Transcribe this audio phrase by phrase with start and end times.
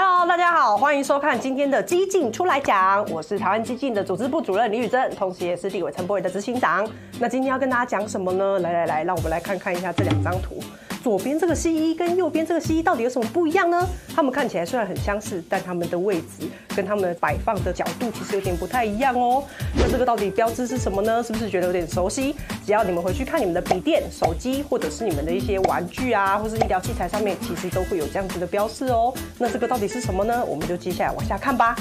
[0.00, 6.88] Hello，大家好，欢迎收看今天的激进出来讲，我是台湾激进的组织部主任李宇珍，同时也是地委陈柏伟的执行长。
[7.18, 8.60] 那今天要跟大家讲什么呢？
[8.60, 10.62] 来来来，让我们来看看一下这两张图。
[11.08, 13.88] 左边这个 CE 跟右边这个 CE 到底有什么不一样呢？
[14.14, 16.46] 它们看起来虽然很相似，但它们的位置
[16.76, 19.42] 跟它们摆放的角度其实有点不太一样哦。
[19.74, 21.22] 那这个到底标志是什么呢？
[21.22, 22.34] 是不是觉得有点熟悉？
[22.66, 29.10] 只要你们回去看你们的笔电、手机，或者是你们的一些玩具啊，或是医疗器材上面，其实都会有这样子的标示哦。
[29.38, 30.44] 那这个到底是什么呢？
[30.44, 31.74] 我们就接下来往下看吧。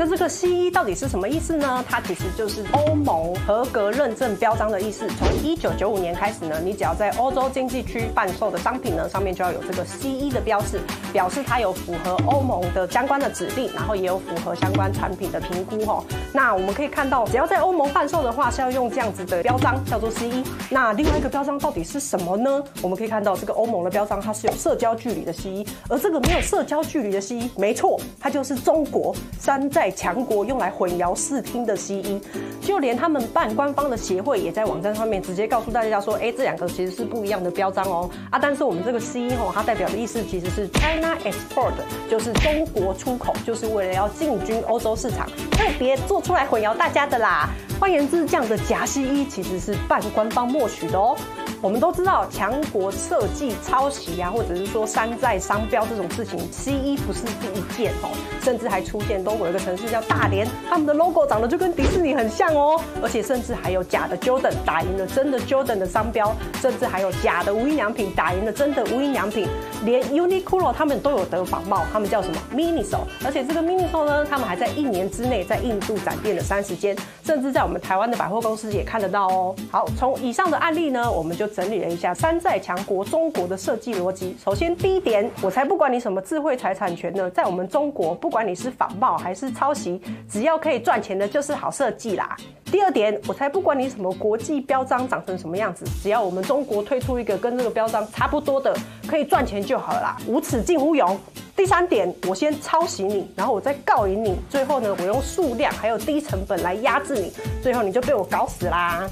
[0.00, 1.84] 那这个 CE 到底是什么意思呢？
[1.88, 5.08] 它其实就是欧盟合格认证标章的意思。
[5.18, 10.80] 从一九九五年开始呢，你只要在欧洲经济区贩售的商品呢，上面就要有这个 CE 的标示，
[11.12, 16.04] 表示它有符合欧盟的相关的指令，然后也有符合相关产品的评估哦。
[16.32, 20.46] 那我们可以看到，只要在欧盟贩售的话，是要用这样子的标章，叫做 CE。
[20.70, 22.62] 那另外一个标章到底是什么呢？
[22.82, 32.20] 我们可以看到，这个欧盟的标章它是有社交距离的 CE，而这个没有社交距离的 CE，没错，它就是中国山寨强国用来混淆视听的 CE，
[32.60, 38.08] 就连他们办官方的协会也在网站上面直接告诉大家说，哎，这两个其实是不一样的标章哦。
[38.30, 41.72] 啊，但是我们这个 CE 哦，它代表的意思其实是 China Export，
[42.10, 47.48] 就是中国出口，就是为了要进军欧洲市场，特别做出来混淆大家的啦。
[47.80, 51.16] 换言之，这样的假 CE 其实是半官方默许的哦。
[51.60, 58.10] 我们都知道，强国设计抄袭啊，或者是说山寨商标这种事情，CE 不是第一件哦，
[58.42, 69.48] 甚至还出现中国有个城市叫大连，他们的 logo 长得就跟迪士尼很像哦，而且甚至还有假的 Jordan 打赢了真的 Jordan 的商标，甚至还有假的无印良品打赢了真的无印良品，
[69.84, 79.54] 连 Uniqlo 他们都有得仿冒，他们叫什么 Miniso，而且这个 Miniso 呢，他们还在一年之内在印度展店了三十间，甚至在我们台湾的百货公司也看得到哦。
[79.70, 84.36] 好，从以上的案例呢，我们就整理了一下山寨强国中国的设计逻辑。
[84.44, 92.34] 首先，第一点，我才不管你什么智慧财产权呢，在我们中国，不管你是仿冒还是抄抄袭，只要可以赚钱的，就是好设计啦。
[92.64, 98.74] 第二点，我才不管你什么国际标章长成什么样子，只要我们中国推出一个跟这个标章差不多的，
[99.06, 100.16] 可以赚钱就好了啦。
[100.26, 101.20] 无耻近乎勇。
[101.54, 107.30] 第三点，我先抄袭你，然后我再告赢你，最后呢，我用数量还有低成本来压制你，
[107.62, 109.06] 最后你就被我搞死啦。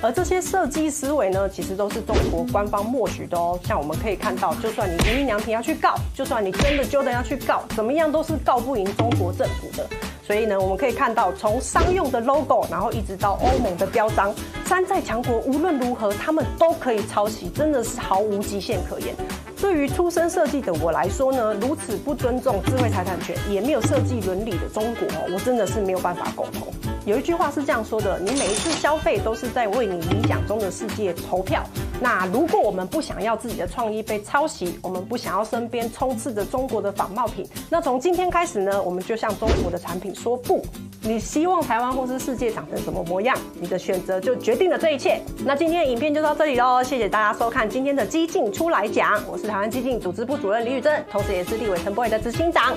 [0.00, 3.58] 而这些设计思维呢，其实都是中国官方默许的哦。
[3.64, 9.84] 像我们可以看到，就算你无印良品要去告，就算你真的 Jordan 要去告，怎么样都是告不赢中国政府的。
[10.24, 14.32] 所以呢，我们可以看到，从商用的 logo，然后一直到欧盟的标章，
[14.66, 19.16] 山寨强国无论如何，他们都可以抄袭，真的是毫无极限可言。
[19.60, 26.68] 对于出身设计的我来说呢，如此不尊重智慧财产权，也没有设计伦理的中国，我真的是没有办法苟同。
[27.04, 31.62] 有一句话是这样说的：你每一次消费都是在为你理想中的世界投票。
[32.00, 40.64] 那如果我们不想要自己的创意被抄袭，我们不想要身边充斥着中国的仿冒品，那从今天开始呢，我们就向中国的产品说不。
[41.00, 45.22] 你希望台湾或是世界长成什么模样，你的选择就决定了这一切。
[45.44, 52.76] 那今天的影片就到这里喽，谢谢大家收看今天的激进出来讲，我是台湾激进组织部主任李宇珍，同时也是立委陈柏惟的执行长。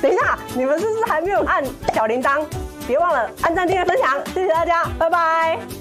[0.00, 1.62] 等一下，你们是不是还没有按
[1.94, 2.42] 小铃铛？
[2.88, 5.77] 别忘了按赞、订阅、分享，谢谢大家，拜拜。